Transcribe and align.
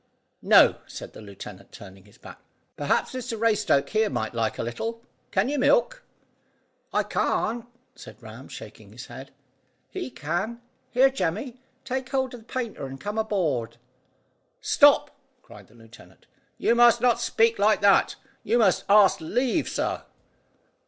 "No," 0.41 0.77
said 0.87 1.13
the 1.13 1.21
lieutenant, 1.21 1.71
turning 1.71 2.05
his 2.05 2.17
back. 2.17 2.39
"Perhaps 2.75 3.13
Mr 3.13 3.37
Raystoke 3.39 3.89
here 3.89 4.09
might 4.09 4.33
like 4.33 4.57
a 4.57 4.63
little. 4.63 5.03
Can 5.29 5.47
you 5.47 5.59
milk?" 5.59 6.01
"I 6.91 7.03
can't," 7.03 7.67
said 7.93 8.19
Ram, 8.19 8.47
shaking 8.47 8.91
his 8.93 9.05
head. 9.05 9.29
"He 9.91 10.09
can. 10.09 10.59
Here, 10.89 11.11
Jemmy, 11.11 11.61
take 11.85 12.09
hold 12.09 12.33
of 12.33 12.39
the 12.39 12.45
painter 12.51 12.87
and 12.87 12.99
come 12.99 13.19
aboard." 13.19 13.77
"Stop!" 14.59 15.15
cried 15.43 15.67
the 15.67 15.75
lieutenant, 15.75 16.25
"you 16.57 16.73
must 16.73 16.99
not 16.99 17.21
speak 17.21 17.59
like 17.59 17.81
that. 17.81 18.15
You 18.43 18.57
must 18.57 18.85
ask 18.89 19.21
leave, 19.21 19.69
sir." 19.69 20.01